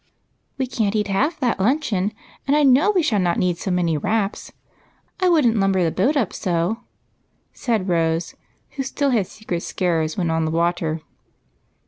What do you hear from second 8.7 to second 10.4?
who still had secret scares when